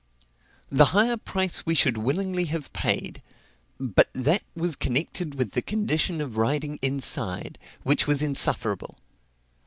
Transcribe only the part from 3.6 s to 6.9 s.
but that was connected with the condition of riding